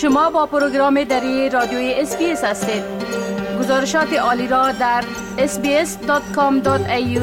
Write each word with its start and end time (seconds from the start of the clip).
شما 0.00 0.30
با 0.30 0.46
پروگرام 0.46 1.04
دری 1.04 1.50
رادیوی 1.50 1.94
اسپیس 1.94 2.44
هستید 2.44 2.82
گزارشات 3.58 4.12
عالی 4.12 4.48
را 4.48 4.72
در 4.72 5.04
sbs.com.au 5.36 7.18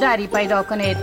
دری 0.00 0.26
پیدا 0.26 0.62
کنید 0.62 0.96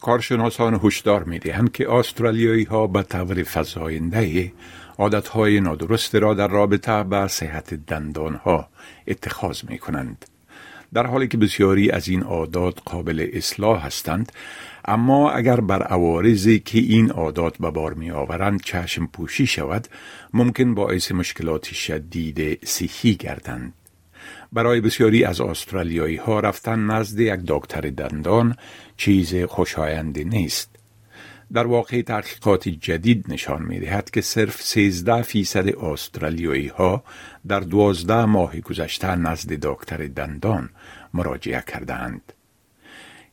کارشناسان 0.00 0.80
هشدار 0.84 1.24
می 1.24 1.38
دهند 1.38 1.72
که 1.72 1.92
استرالیایی 1.92 2.64
ها 2.64 2.86
به 2.86 3.02
طور 3.02 3.42
فزاینده 3.42 4.52
عادتهای 4.98 5.60
نادرست 5.60 6.14
را 6.14 6.34
در 6.34 6.48
رابطه 6.48 7.02
با 7.02 7.28
صحت 7.28 7.74
دندان 7.74 8.34
ها 8.34 8.68
اتخاذ 9.06 9.64
می 9.68 9.78
کنند. 9.78 10.24
در 10.94 11.06
حالی 11.06 11.28
که 11.28 11.38
بسیاری 11.38 11.90
از 11.90 12.08
این 12.08 12.22
عادات 12.22 12.78
قابل 12.84 13.28
اصلاح 13.32 13.86
هستند 13.86 14.32
اما 14.84 15.30
اگر 15.30 15.60
بر 15.60 15.82
عوارضی 15.82 16.58
که 16.58 16.78
این 16.78 17.10
عادات 17.10 17.58
به 17.58 17.70
بار 17.70 17.94
می 17.94 18.10
آورند 18.10 18.62
چشم 18.62 19.06
پوشی 19.06 19.46
شود 19.46 19.88
ممکن 20.34 20.74
باعث 20.74 21.12
مشکلات 21.12 21.64
شدید 21.64 22.64
صحی 22.64 23.14
گردند. 23.14 23.72
برای 24.52 24.80
بسیاری 24.80 25.24
از 25.24 25.40
استرالیایی 25.40 26.16
ها 26.16 26.40
رفتن 26.40 26.78
نزد 26.86 27.20
یک 27.20 27.40
دکتر 27.46 27.80
دندان 27.80 28.56
چیز 28.96 29.34
خوشایندی 29.34 30.24
نیست. 30.24 30.69
در 31.52 31.66
واقع 31.66 32.02
تحقیقات 32.02 32.68
جدید 32.68 33.24
نشان 33.28 33.62
می 33.62 33.80
دهد 33.80 34.10
که 34.10 34.20
صرف 34.20 34.62
13 34.62 35.22
فیصد 35.22 35.68
استرالیایی 35.68 36.68
ها 36.68 37.04
در 37.48 37.60
12 37.60 38.24
ماه 38.24 38.60
گذشته 38.60 39.16
نزد 39.16 39.52
دکتر 39.52 40.06
دندان 40.06 40.70
مراجعه 41.14 41.64
کردند. 41.66 42.32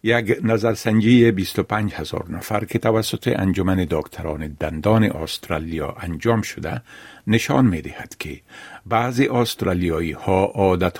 یک 0.04 0.40
نظرسنجی 0.44 1.32
25 1.32 1.94
هزار 1.94 2.26
نفر 2.30 2.66
که 2.66 2.80
توسط 2.80 3.34
انجمن 3.36 3.88
دکتران 3.90 4.48
دندان 4.60 5.04
استرالیا 5.04 5.96
انجام 6.00 6.42
شده 6.42 6.82
نشان 7.28 7.66
می 7.66 7.82
دهد 7.82 8.16
که 8.20 8.42
بعضی 8.86 9.28
استرالیایی 9.28 10.12
ها 10.12 10.46
عادت 10.46 11.00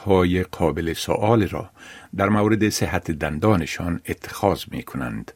قابل 0.52 0.94
سوال 0.94 1.48
را 1.48 1.70
در 2.16 2.30
مورد 2.30 2.70
صحت 2.70 3.12
دندانشان 3.12 4.02
اتخاذ 4.10 4.64
می 4.72 4.84
کنند. 4.84 5.32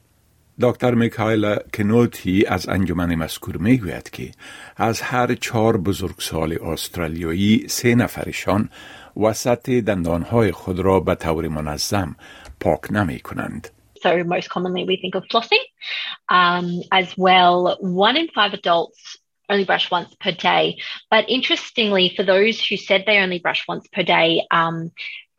دکتر 0.61 0.95
میکایل 0.95 1.57
کنوتی 1.75 2.47
از 2.47 2.69
انجمن 2.69 3.15
مذکور 3.15 3.57
میگوید 3.57 4.11
که 4.11 4.31
از 4.77 5.01
هر 5.01 5.35
چهار 5.35 5.77
بزرگسال 5.77 6.59
استرالیایی 6.63 7.69
سه 7.69 7.95
نفرشان 7.95 8.71
وسط 9.17 9.71
دندانهای 9.71 10.53
خود 10.53 10.81
را 10.81 11.01
به 11.01 11.15
طور 11.15 11.49
منظم 11.49 12.17
پاک 12.61 12.81
نمی 12.93 13.21
کنند. 13.21 13.69
So 14.03 14.25
most 14.25 14.49
commonly 14.51 14.85
we 14.85 14.97
think 15.03 15.15
of 15.15 15.25
flossing. 15.33 15.65
Um, 16.29 16.67
as 16.93 17.09
well, 17.17 17.77
one 17.81 18.17
in 18.17 18.29
five 18.35 18.53
adults 18.53 19.19
only 19.49 19.65
brush 19.65 19.91
once 19.91 20.15
per 20.21 20.33
day. 20.33 20.79
But 21.11 21.25
interestingly, 21.29 22.13
for 22.17 22.25
those 22.25 22.57
who 22.65 22.77
said 22.77 23.05
they 23.07 23.19
only 23.19 23.39
brush 23.39 23.63
once 23.69 23.87
per 23.93 24.03
day, 24.03 24.43
um, 24.51 24.91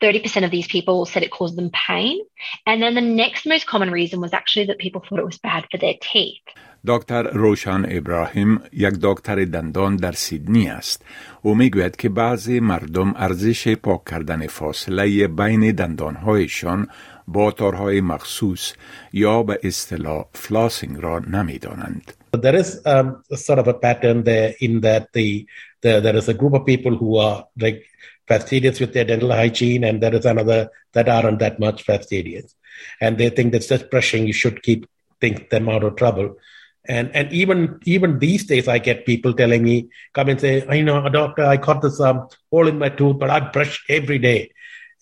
30% 0.02 0.46
of 0.46 0.52
these 0.52 0.68
people 0.68 1.06
said 1.06 1.24
it 1.24 1.31
caused 1.31 1.56
them 1.58 1.72
pain. 1.72 2.20
And 2.66 2.81
then 2.81 2.94
the 2.94 3.02
next 3.02 3.46
most 3.46 3.66
common 3.66 3.90
reason 3.92 4.22
was 4.22 4.34
actually 4.34 4.66
that 4.68 4.78
people 4.78 5.02
thought 5.02 5.20
it 5.20 5.25
was 5.25 5.40
bad 5.40 5.66
for 5.72 5.78
their 5.78 5.96
teeth. 6.14 6.44
دکتر 6.88 7.24
روشان 7.24 7.86
ابراهیم 7.90 8.62
یک 8.74 8.94
دکتر 9.02 9.46
دندان 9.46 9.96
در 9.96 10.12
سیدنی 10.12 10.70
است 10.70 11.06
او 11.42 11.56
میگوید 11.56 11.96
که 11.96 12.09
بعضی 12.09 12.59
مردم 12.59 13.14
ارزش 13.16 13.68
پاک 13.68 14.06
کردن 14.06 14.48
فاصله 14.48 15.28
بین 15.28 15.72
دندانهایشان 15.72 16.88
با 17.28 17.52
تارهای 17.52 18.02
مخصوص 18.02 18.74
یا 19.14 19.44
به 19.44 19.59
اصطلاح 19.64 20.25
فلاسینگ 20.34 20.98
را 21.00 21.20
نمیدانند. 21.20 22.14
There 22.38 22.56
is 22.56 22.70
um, 22.86 23.24
sort 23.34 23.59
of 23.59 23.68
a 23.68 23.74
pattern 23.74 24.24
there 24.24 24.53
in 24.59 24.81
that 24.81 25.03
the, 25.14 25.46
the 25.81 26.00
there 26.06 26.16
is 26.16 26.30
a 26.30 26.34
group 26.34 26.53
of 26.53 26.66
people 26.66 26.96
who 26.96 27.18
are 27.18 27.46
like 27.59 27.81
fastidious 28.28 28.81
with 28.81 28.93
their 28.93 29.05
dental 29.05 29.33
hygiene, 29.33 29.84
and 29.84 30.03
there 30.03 30.15
is 30.15 30.25
another 30.25 30.71
that 30.93 31.09
aren't 31.09 31.38
that 31.41 31.59
much 31.59 31.83
fastidious, 31.83 32.55
and 33.00 33.19
they 33.19 33.31
think 33.31 33.53
that 33.53 33.66
just 33.66 33.91
brushing 33.91 34.27
you 34.27 34.33
should 34.33 34.62
keep 34.62 34.87
think 35.21 35.50
them 35.50 35.69
out 35.69 35.84
of 35.84 35.97
trouble. 35.97 36.37
And 36.87 37.15
and 37.15 37.32
even 37.32 37.78
even 37.84 38.19
these 38.19 38.44
days, 38.44 38.66
I 38.69 38.78
get 38.78 39.06
people 39.06 39.32
telling 39.34 39.62
me, 39.62 39.88
come 40.12 40.28
and 40.28 40.41
say, 40.41 40.66
I 40.69 40.82
know, 40.82 41.09
doctor, 41.09 41.44
I 41.44 41.56
caught 41.56 41.82
this 41.82 42.00
um, 42.00 42.28
hole 42.50 42.66
in 42.66 42.78
my 42.78 42.88
tooth, 42.88 43.19
but 43.19 43.31
I 43.31 43.41
brush 43.41 43.84
every 43.88 44.19
day. 44.19 44.50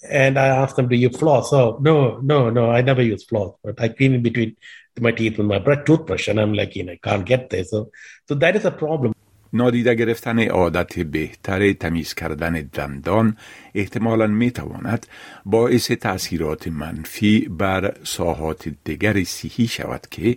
And 0.09 0.39
I 0.39 0.47
ask 0.47 0.77
them, 0.77 0.89
do 0.89 0.97
you 0.97 1.11
floss? 1.11 1.53
Oh, 1.53 1.79
no, 1.81 2.19
no, 2.19 2.49
no, 2.49 2.71
I 2.71 2.81
never 2.81 3.03
use 3.03 3.25
floss, 3.25 3.55
but 3.63 3.81
I 3.81 3.89
clean 3.89 4.15
in 4.15 4.23
between 4.23 4.57
my 4.99 5.13
teeth 5.13 5.39
with 5.39 5.47
my 5.47 5.59
brush, 5.59 5.85
toothbrush, 5.87 6.29
and 6.29 6.41
I'm 6.41 6.53
like, 6.53 6.77
you 6.77 6.85
know, 6.85 6.93
I 6.93 7.01
can't 7.03 7.25
get 7.25 7.51
there. 7.51 7.65
So, 7.65 7.91
so 8.29 8.35
that 8.35 8.57
is 8.57 8.65
a 8.65 8.71
problem. 8.71 9.15
نادیده 9.53 9.95
گرفتن 9.95 10.49
عادت 10.49 10.99
بهتر 10.99 11.73
تمیز 11.73 12.15
کردن 12.15 12.53
دندان 12.73 13.37
احتمالا 13.75 14.27
می 14.27 14.51
تواند 14.51 15.07
باعث 15.45 15.91
تأثیرات 15.91 16.69
منفی 16.69 17.49
بر 17.51 17.95
ساحات 18.03 18.69
دیگر 18.85 19.25
صحی 19.25 19.67
شود 19.67 20.07
که 20.11 20.37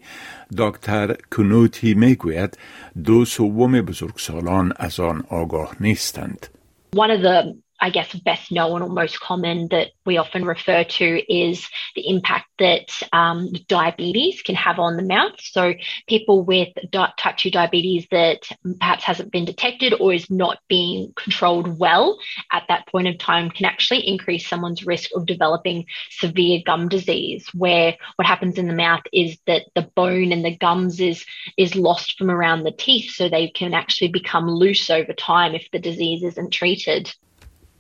دکتر 0.58 1.16
کنوتی 1.32 1.94
می 1.94 2.16
گوید 2.16 2.58
دو 3.04 3.26
سوم 3.26 3.82
بزرگسالان 3.82 4.74
از 4.76 5.00
آن 5.00 5.24
آگاه 5.30 5.76
نیستند. 5.80 6.48
One 6.96 7.10
of 7.10 7.22
the 7.22 7.63
I 7.84 7.90
guess, 7.90 8.14
best 8.14 8.50
known 8.50 8.82
or 8.82 8.88
most 8.88 9.20
common 9.20 9.68
that 9.72 9.90
we 10.06 10.16
often 10.16 10.46
refer 10.46 10.86
to 10.86 11.34
is 11.34 11.68
the 11.96 12.08
impact 12.08 12.46
that 12.60 12.88
um, 13.12 13.52
diabetes 13.68 14.42
can 14.42 14.56
have 14.56 14.80
on 14.80 14.96
the 14.96 15.04
mouth. 15.04 15.34
So, 15.40 15.74
people 16.08 16.46
with 16.46 16.70
type 16.94 17.36
2 17.36 17.52
diabetes 17.52 18.08
that 18.10 18.48
perhaps 18.80 19.04
hasn't 19.04 19.34
been 19.34 19.44
detected 19.44 19.96
or 20.00 20.14
is 20.14 20.30
not 20.30 20.60
being 20.70 21.12
controlled 21.18 21.78
well 21.78 22.18
at 22.54 22.64
that 22.70 22.88
point 22.88 23.10
of 23.10 23.18
time 23.18 23.50
can 23.50 23.66
actually 23.66 24.08
increase 24.08 24.48
someone's 24.48 24.86
risk 24.86 25.10
of 25.14 25.26
developing 25.26 25.86
severe 26.10 26.62
gum 26.66 26.88
disease, 26.88 27.50
where 27.54 27.98
what 28.16 28.26
happens 28.26 28.58
in 28.58 28.70
the 28.70 28.74
mouth 28.74 29.04
is 29.12 29.38
that 29.46 29.64
the 29.76 29.90
bone 29.94 30.32
and 30.32 30.46
the 30.46 30.56
gums 30.56 31.02
is, 31.02 31.26
is 31.58 31.76
lost 31.76 32.18
from 32.18 32.32
around 32.32 32.64
the 32.64 32.72
teeth. 32.72 33.12
So, 33.12 33.28
they 33.28 33.50
can 33.50 33.74
actually 33.74 34.08
become 34.08 34.50
loose 34.50 34.90
over 34.90 35.12
time 35.12 35.54
if 35.54 35.68
the 35.74 35.80
disease 35.80 36.24
isn't 36.24 36.52
treated. 36.52 37.14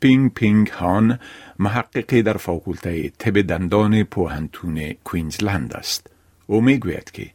پینگ 0.04 0.34
پینگ 0.34 0.68
هان 0.68 1.20
محققی 1.60 2.22
در 2.22 2.38
فاکولته 2.38 3.10
طب 3.10 3.42
دندان 3.42 4.04
پوهنتون 4.04 4.94
کوینزلند 4.94 5.74
است. 5.74 6.08
او 6.48 6.62
می‌گوید 6.62 7.12
که 7.12 7.30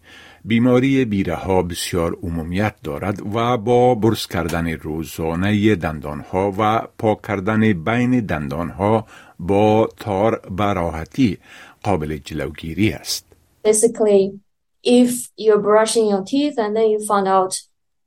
بیماری 0.45 1.05
بیره 1.05 1.35
ها 1.35 1.63
بسیار 1.63 2.19
عمومیت 2.23 2.75
دارد 2.85 3.35
و 3.35 3.57
با 3.57 3.95
برس 3.95 4.27
کردن 4.27 4.69
روزانه 4.69 5.75
دندان 5.75 6.21
ها 6.21 6.53
و 6.59 6.83
پاک 6.99 7.23
کردن 7.23 7.73
بین 7.73 8.21
دندان 8.21 8.69
ها 8.69 9.07
با 9.39 9.89
تار 9.97 10.41
براحتی 10.51 11.39
قابل 11.83 12.17
جلوگیری 12.17 12.91
است. 12.91 13.27
Basically, 13.69 14.41
if 14.85 15.11
you're 15.39 15.63
brushing 15.63 16.07
your 16.09 16.23
teeth 16.23 16.59
and 16.59 16.77
then 16.77 16.89
you 16.91 17.01
find 17.07 17.29
out 17.29 17.55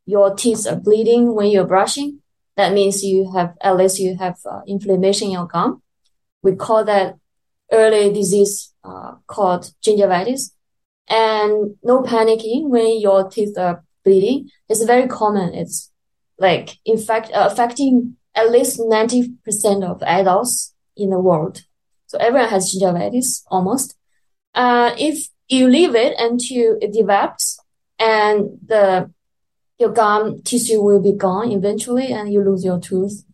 your 0.06 0.36
teeth 0.36 0.68
are 0.68 0.82
bleeding 0.88 1.34
when 1.36 1.48
you're 1.54 1.72
brushing, 1.76 2.21
that 2.62 2.74
means 2.74 3.04
you 3.04 3.32
have 3.34 3.56
at 3.60 3.76
least 3.76 4.00
you 4.00 4.16
have 4.18 4.38
uh, 4.46 4.62
inflammation 4.68 5.28
in 5.28 5.34
your 5.34 5.48
gum. 5.48 5.82
We 6.44 6.56
call 6.56 6.84
that 6.86 7.16
early 7.72 8.14
disease 8.14 8.74
uh, 8.84 9.14
called 9.26 9.72
gingivitis. 9.84 10.52
And 11.10 11.76
no 11.84 12.04
panicking 12.04 12.70
when 12.70 13.02
your 13.02 13.30
teeth 13.30 13.58
are 13.58 13.84
bleeding. 14.06 14.50
It's 14.70 14.84
very 14.84 15.08
common. 15.08 15.56
It's 15.56 15.92
like 16.38 16.78
in 16.86 17.00
fact 17.00 17.32
uh, 17.34 17.50
affecting 17.52 18.18
at 18.36 18.52
least 18.52 18.80
90% 18.80 19.84
of 19.84 20.04
adults 20.04 20.74
in 20.96 21.10
the 21.10 21.20
world. 21.20 21.64
So 22.06 22.20
everyone 22.20 22.50
has 22.50 22.74
gingivitis 22.74 23.42
almost. 23.48 23.96
Uh, 24.54 24.94
if 24.98 25.28
you 25.48 25.68
leave 25.68 25.96
it 25.96 26.14
until 26.20 26.78
it 26.80 26.94
develops 26.94 27.60
and 27.98 28.60
the 28.66 29.12
your 29.81 29.93
gum 29.93 30.41
tissue 30.43 30.81
will 30.83 31.01
be 31.01 31.13
gone 31.13 31.53
eventually 31.53 32.13
and 32.13 32.33
you 32.33 32.41
lose 32.43 32.65
your 32.65 32.81
tooth. 32.81 33.25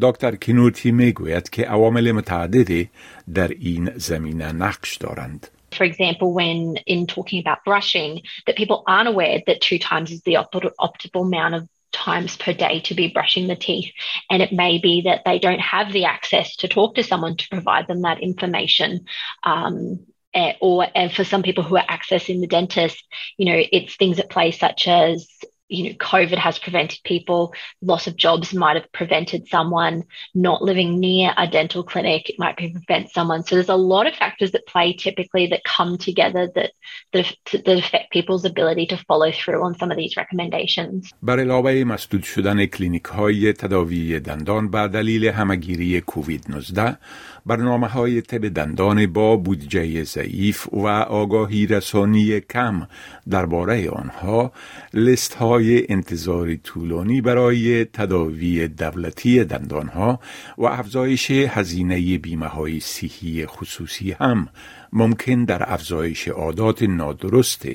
دکتر 0.00 0.36
کینوتی 0.36 0.90
میگوید 0.90 1.50
که 1.50 1.62
عوامل 1.62 2.12
متعددی 2.12 2.90
در 3.34 3.48
این 3.48 3.90
زمینه 3.96 4.52
نقش 4.52 4.96
دارند. 4.96 5.46
for 5.72 5.84
example, 5.84 6.32
when 6.32 6.76
in 6.86 7.06
talking 7.06 7.40
about 7.40 7.64
brushing, 7.64 8.22
that 8.46 8.56
people 8.56 8.82
aren't 8.86 9.08
aware 9.08 9.42
that 9.46 9.60
two 9.60 9.78
times 9.78 10.10
is 10.10 10.22
the 10.22 10.34
optimal 10.34 11.26
amount 11.26 11.54
of 11.54 11.68
times 11.92 12.36
per 12.36 12.52
day 12.52 12.80
to 12.80 12.94
be 12.94 13.08
brushing 13.08 13.48
the 13.48 13.56
teeth. 13.56 13.92
And 14.30 14.42
it 14.42 14.52
may 14.52 14.78
be 14.78 15.02
that 15.02 15.22
they 15.24 15.38
don't 15.38 15.60
have 15.60 15.92
the 15.92 16.04
access 16.04 16.56
to 16.56 16.68
talk 16.68 16.94
to 16.94 17.02
someone 17.02 17.36
to 17.36 17.48
provide 17.48 17.86
them 17.86 18.02
that 18.02 18.22
information. 18.22 19.06
Um, 19.42 20.06
eh, 20.34 20.54
or 20.60 20.86
and 20.94 21.12
for 21.12 21.24
some 21.24 21.42
people 21.42 21.64
who 21.64 21.76
are 21.76 21.86
accessing 21.86 22.40
the 22.40 22.46
dentist, 22.46 23.02
you 23.36 23.46
know, 23.46 23.62
it's 23.72 23.96
things 23.96 24.18
at 24.18 24.30
play 24.30 24.50
such 24.52 24.88
as 24.88 25.28
you 25.68 25.84
know, 25.84 25.96
COVID 25.96 26.38
has 26.38 26.58
prevented 26.58 27.00
people, 27.04 27.52
loss 27.82 28.06
of 28.06 28.16
jobs 28.16 28.54
might 28.54 28.76
have 28.76 28.90
prevented 28.92 29.48
someone 29.48 30.04
not 30.34 30.62
living 30.62 30.98
near 30.98 31.32
a 31.36 31.46
dental 31.46 31.82
clinic, 31.82 32.30
it 32.30 32.38
might 32.38 32.56
prevent 32.56 33.10
someone. 33.10 33.44
So 33.44 33.54
there's 33.56 33.68
a 33.68 33.76
lot 33.76 34.06
of 34.06 34.14
factors 34.14 34.52
that 34.52 34.66
play 34.66 34.94
typically 34.94 35.46
that 35.48 35.64
come 35.64 35.98
together 35.98 36.50
that, 36.54 36.72
that, 37.12 37.26
that 37.52 37.78
affect 37.78 38.12
people's 38.12 38.44
ability 38.44 38.86
to 38.86 38.96
follow 38.96 39.30
through 39.30 39.62
on 39.62 39.76
some 39.78 39.90
of 39.90 39.96
these 39.96 40.16
recommendations. 40.16 41.12
بر 41.22 41.40
علاوه 41.40 41.84
مسدود 41.84 42.22
شدن 42.22 42.66
کلینیک 42.66 43.04
های 43.04 43.52
تداوی 43.52 44.20
دندان 44.20 44.70
به 44.70 44.88
دلیل 44.88 45.24
همگیری 45.24 46.00
کووید 46.00 46.44
19 46.48 46.98
برنامه 47.46 47.86
های 47.86 48.20
طب 48.20 48.48
دندان 48.48 49.06
با 49.12 49.36
بودجه 49.36 50.04
ضعیف 50.04 50.68
و 50.72 50.86
آگاهی 50.88 51.66
رسانی 51.66 52.40
کم 52.40 52.88
درباره 53.30 53.90
آنها 53.90 54.52
لیست 54.94 55.34
های 55.53 55.85
انتظاری 55.89 56.57
طولانی 56.57 57.21
برای 57.21 57.85
تداوی 57.85 58.67
دولتی 58.67 59.43
دندان 59.43 59.87
ها 59.87 60.19
و 60.57 60.65
افزایش 60.65 61.31
هزینه 61.31 62.17
بیمه 62.17 62.47
های 62.47 62.79
صحی 62.79 63.45
خصوصی 63.45 64.11
هم 64.11 64.47
ممکن 64.93 65.45
در 65.45 65.73
افزایش 65.73 66.27
عادات 66.27 66.83
نادرست 66.83 67.65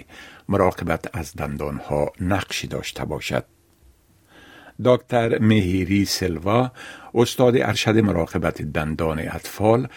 مراقبت 0.49 1.17
از 1.17 1.35
دندان 1.37 1.77
ها 1.77 2.13
نقشی 2.21 2.67
داشته 2.67 3.05
باشد. 3.05 3.45
دکتر 4.85 5.39
مهیری 5.39 6.05
سلوا 6.05 6.71
استاد 7.15 7.57
ارشد 7.57 7.99
مراقبت 7.99 8.63
دندان 8.63 9.19
اطفال 9.19 9.89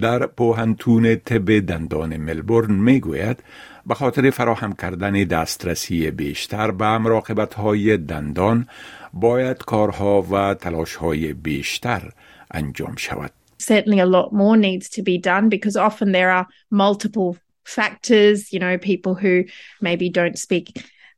در 0.00 0.26
پوهنتون 0.26 1.14
طب 1.16 1.58
دندان 1.58 2.16
ملبورن 2.16 2.72
می‌گوید 2.74 3.42
به 3.87 3.93
خاطر 3.93 4.29
فراهم 4.29 4.73
کردن 4.73 5.11
دسترسی 5.23 6.11
بیشتر 6.11 6.71
به 6.71 6.97
مراقبت 6.97 7.53
های 7.53 7.97
دندان 7.97 8.67
باید 9.13 9.57
کارها 9.57 10.21
و 10.21 10.53
تلاش 10.53 10.95
های 10.95 11.33
بیشتر 11.33 12.11
انجام 12.51 12.95
شود. 12.95 13.31
Certainly 13.59 13.99
a 13.99 14.05
lot 14.05 14.33
more 14.33 14.57
needs 14.57 14.89
to 14.89 15.01
be 15.01 15.17
done 15.17 15.47
because 15.49 15.77
often 15.77 16.11
there 16.11 16.31
are 16.37 16.45
multiple 16.69 17.37
factors, 17.63 18.51
you 18.53 18.59
know, 18.59 18.77
people 18.77 19.13
who 19.15 19.43
maybe 19.81 20.09
don't 20.09 20.37
speak 20.37 20.65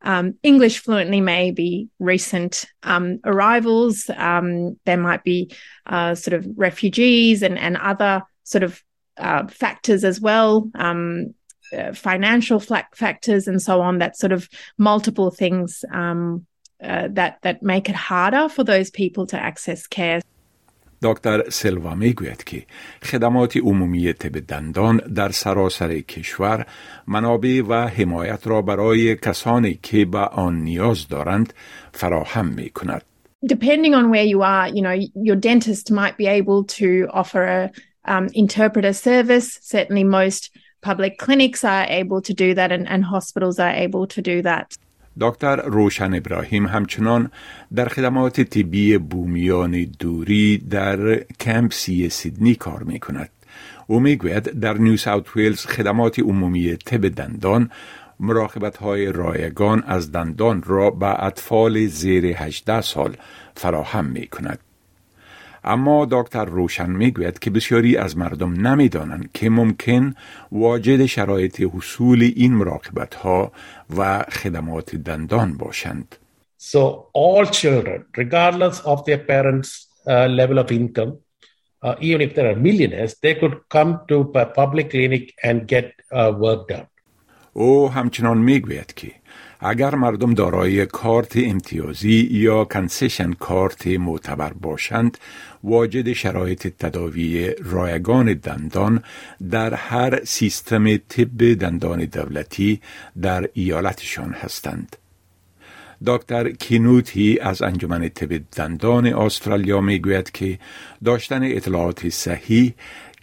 um, 0.06 0.36
English 0.44 0.80
fluently 0.80 1.20
may 1.20 1.52
be 1.52 1.90
recent 2.00 2.66
um, 2.84 3.20
arrivals. 3.26 4.10
Um, 4.16 4.80
there 4.86 4.98
might 4.98 5.24
be 5.24 5.52
uh, 5.88 6.14
sort 6.14 6.36
of 6.36 6.48
refugees 6.56 7.42
and, 7.42 7.58
and 7.58 7.76
other 7.76 8.22
sort 8.44 8.64
of 8.64 8.82
uh, 9.18 9.48
factors 9.48 10.04
as 10.04 10.22
well, 10.22 10.70
um, 10.76 11.34
uh, 11.74 11.94
financial 11.94 12.60
factors 12.94 13.48
and 13.48 13.62
so 13.62 13.82
on. 13.82 13.98
That 14.00 14.18
sort 14.18 14.32
of 14.32 14.50
multiple 14.78 15.32
things 15.32 15.84
um, 15.92 16.46
uh, 16.84 17.08
that 17.12 17.40
that 17.42 17.64
make 17.64 17.90
it 17.90 17.96
harder 17.96 18.50
for 18.50 18.64
those 18.64 18.90
people 18.92 19.26
to 19.28 19.38
access 19.38 19.88
care. 19.88 20.22
دکتر 21.02 21.50
سلوا 21.50 21.96
میگوید 21.96 22.44
که 22.44 22.66
خدمات 23.04 23.58
عمومی 23.58 24.14
طب 24.14 24.40
دندان 24.40 24.98
در 24.98 25.30
سراسر 25.30 26.00
کشور 26.00 26.66
منابع 27.08 27.62
و 27.68 27.74
حمایت 27.74 28.48
را 28.48 28.62
برای 28.62 29.16
کسانی 29.16 29.80
که 29.84 30.06
به 30.06 30.18
آن 30.18 30.56
نیاز 30.56 31.08
دارند 31.08 31.54
فراهم 31.94 32.46
می 32.46 32.70
کند. 32.70 33.02
Depending 33.46 33.94
on 33.94 34.10
where 34.10 34.24
you 34.24 34.42
are, 34.42 34.68
you 34.70 34.82
know, 34.82 34.98
your 35.28 35.36
dentist 35.36 35.92
might 35.92 36.18
be 36.18 36.28
able 36.40 36.64
to 36.80 37.08
offer 37.14 37.44
a 37.44 37.72
um, 38.14 38.28
interpreter 38.34 38.94
service. 38.94 39.60
Certainly 39.62 40.04
most 40.04 40.52
public 40.83 41.19
clinics 41.19 41.65
are 41.65 41.87
able 41.89 42.21
to 42.23 42.33
do 42.35 42.55
that 42.55 42.73
and, 42.73 42.89
and 42.89 43.05
hospitals 43.05 43.59
are 43.59 43.75
able 43.87 44.07
to 44.07 44.21
do 44.23 44.43
that. 44.43 44.79
دکتر 45.21 45.57
روشن 45.57 46.15
ابراهیم 46.15 46.67
همچنان 46.67 47.31
در 47.75 47.89
خدمات 47.89 48.41
طبی 48.41 48.99
بومیان 48.99 49.85
دوری 49.99 50.59
در 50.59 51.25
کمپسی 51.41 52.09
سیدنی 52.09 52.55
کار 52.55 52.83
می 52.83 52.99
کند. 52.99 53.31
او 53.87 54.01
می‌گوید 54.01 54.43
در 54.61 54.75
نیو 54.75 54.97
ساوت 54.97 55.37
ویلز 55.37 55.67
خدمات 55.67 56.19
عمومی 56.19 56.77
طب 56.77 57.09
دندان 57.09 57.71
مراقبت 58.21 58.77
های 58.77 59.13
رایگان 59.13 59.83
از 59.87 60.13
دندان 60.13 60.63
را 60.63 60.91
به 60.91 61.25
اطفال 61.25 61.87
زیر 61.87 62.27
18 62.27 62.81
سال 62.81 63.17
فراهم 63.55 64.05
می 64.05 64.27
کند. 64.27 64.59
اما 65.65 66.07
دکتر 66.11 66.45
روشن 66.45 66.91
می‌گوید 66.91 67.39
که 67.39 67.51
بسیاری 67.51 67.97
از 67.97 68.17
مردم 68.17 68.67
نمی‌دانند 68.67 69.31
که 69.35 69.51
ممکن 69.51 70.15
واجد 70.53 71.07
شرایط 71.07 71.61
حصول 71.61 72.33
این 72.37 72.55
مراقبت 72.55 73.15
ها 73.15 73.53
و 73.97 74.23
خدمات 74.23 74.97
دندان 74.97 75.57
باشند. 75.57 76.17
So 76.73 76.79
all 77.15 77.45
children, 77.47 78.01
regardless 78.19 78.77
of 78.93 78.99
their 79.07 79.23
parents' 79.33 79.71
uh, 80.07 80.29
level 80.41 80.59
of 80.59 80.71
income, 80.71 81.13
uh, 81.85 81.95
even 82.01 82.21
if 82.21 82.35
they 82.35 82.45
are 82.51 82.59
millionaires, 82.69 83.13
they 83.25 83.35
could 83.41 83.57
come 83.75 83.91
to 84.09 84.17
a 84.35 84.47
public 84.61 84.87
clinic 84.91 85.25
and 85.49 85.57
get 85.67 85.87
uh, 86.13 86.33
work 86.45 86.69
done. 86.69 86.87
او 87.53 87.91
همچنان 87.91 88.39
می‌گوید 88.39 88.95
که 88.95 89.13
اگر 89.63 89.95
مردم 89.95 90.35
دارای 90.35 90.87
کارت 90.87 91.37
امتیازی 91.37 92.29
یا 92.31 92.65
کنسشن 92.65 93.33
کارت 93.33 93.87
معتبر 93.87 94.53
باشند 94.53 95.19
واجد 95.65 96.13
شرایط 96.13 96.67
تداوی 96.79 97.55
رایگان 97.65 98.35
دندان 98.35 99.03
در 99.51 99.75
هر 99.75 100.25
سیستم 100.25 100.97
طب 100.97 101.55
دندان 101.55 102.05
دولتی 102.05 102.81
در 103.23 103.49
ایالتشان 103.55 104.33
هستند. 104.33 104.97
دکتر 106.07 106.51
کینوتی 106.51 107.39
از 107.39 107.63
انجمن 107.63 108.09
طب 108.09 108.41
دندان 108.57 109.07
استرالیا 109.07 109.81
می‌گوید 109.81 110.31
که 110.31 110.59
داشتن 111.05 111.43
اطلاعات 111.43 112.09
صحیح 112.09 112.75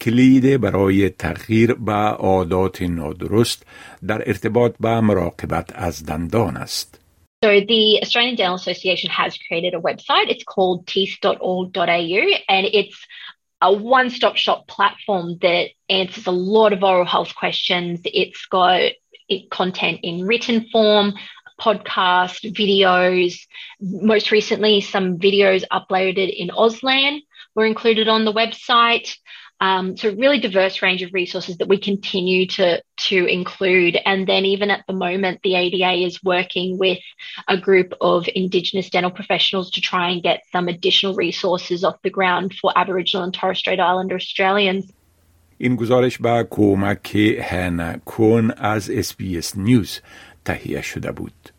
کلید 0.01 0.61
برای 0.61 1.09
تغییر 1.09 1.73
به 1.73 1.93
عادات 1.93 2.81
نادرست 2.81 3.65
در 4.07 4.27
ارتباط 4.27 4.75
به 4.79 4.99
مراقبت 4.99 5.69
از 5.75 6.05
دندان 6.05 6.57
است. 6.57 6.99
So 7.45 7.61
the 7.61 7.99
Australian 8.01 8.35
Dental 8.35 8.55
Association 8.55 9.09
has 9.11 9.37
created 9.45 9.73
a 9.75 9.81
website. 9.89 10.27
It's 10.33 10.43
called 10.43 10.87
teeth.org.au 10.87 12.23
and 12.55 12.63
it's 12.79 12.99
a 13.61 13.71
one-stop 13.73 14.35
shop 14.37 14.67
platform 14.67 15.37
that 15.45 15.65
answers 15.89 16.25
a 16.27 16.31
lot 16.31 16.73
of 16.73 16.83
oral 16.83 17.05
health 17.05 17.35
questions. 17.35 17.99
It's 18.05 18.45
got 18.47 18.81
content 19.51 19.99
in 20.03 20.25
written 20.25 20.67
form, 20.71 21.13
podcast, 21.60 22.52
videos. 22.54 23.38
Most 23.80 24.30
recently, 24.30 24.80
some 24.80 25.18
videos 25.18 25.64
uploaded 25.70 26.34
in 26.34 26.48
Auslan 26.48 27.20
were 27.54 27.66
included 27.66 28.08
on 28.08 28.24
the 28.24 28.32
website. 28.32 29.14
Um, 29.60 29.96
so 29.96 30.12
really 30.12 30.40
diverse 30.40 30.82
range 30.82 31.02
of 31.02 31.14
resources 31.14 31.58
that 31.58 31.68
we 31.68 31.78
continue 31.78 32.48
to 32.48 32.82
to 33.08 33.26
include. 33.26 33.96
And 34.04 34.26
then 34.26 34.44
even 34.44 34.70
at 34.70 34.84
the 34.88 34.92
moment, 34.92 35.38
the 35.44 35.54
ADA 35.54 36.04
is 36.04 36.20
working 36.24 36.78
with 36.78 36.98
a 37.46 37.56
group 37.56 37.94
of 38.00 38.28
Indigenous 38.34 38.90
dental 38.90 39.12
professionals 39.12 39.70
to 39.72 39.80
try 39.80 40.10
and 40.10 40.20
get 40.20 40.42
some 40.50 40.66
additional 40.66 41.14
resources 41.14 41.84
off 41.84 42.02
the 42.02 42.10
ground 42.10 42.54
for 42.60 42.72
Aboriginal 42.74 43.22
and 43.22 43.32
Torres 43.32 43.58
Strait 43.58 43.78
Islander 43.78 44.16
Australians. 44.16 44.92
این 45.58 45.76
گزارش 45.76 46.18
به 46.18 46.46
کمک 46.50 47.16
هن 47.40 48.00
کون 48.04 48.50
از 48.50 48.90
اسپیس 48.90 49.56
نیوز 49.56 50.00
تهیه 50.47 50.81
شده 50.81 51.11
بود. 51.11 51.49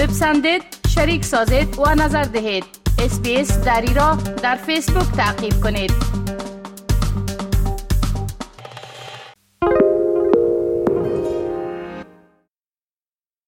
بپسندید، 0.00 0.62
شریک 0.88 1.24
سازید 1.24 1.78
و 1.78 1.94
نظر 1.94 2.22
دهید. 2.22 2.64
اسپیس 2.98 3.58
دری 3.58 3.94
را 3.94 4.14
در 4.42 4.56
فیسبوک 4.56 5.12
تعقیب 5.16 5.60
کنید 5.62 6.19